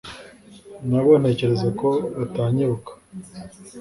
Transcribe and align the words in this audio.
nabo 0.89 1.11
ntekereza 1.21 1.67
ko 1.79 1.87
batanyibuka 2.17 2.91